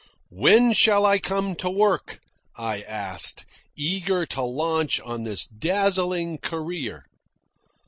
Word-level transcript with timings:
"When 0.31 0.73
shall 0.73 1.05
I 1.05 1.19
come 1.19 1.53
to 1.57 1.69
work?" 1.69 2.21
I 2.57 2.81
asked, 2.81 3.45
eager 3.75 4.25
to 4.25 4.41
launch 4.41 4.99
on 4.99 5.21
this 5.21 5.45
dazzling 5.45 6.39
career. 6.39 7.05